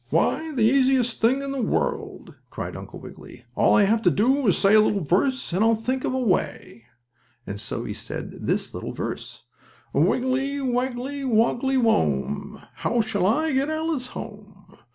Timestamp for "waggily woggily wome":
10.59-12.59